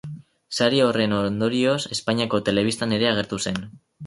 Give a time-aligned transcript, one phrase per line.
[0.59, 3.63] Sari horren ondorioz, Espainiako Telebistan ere agertu zen.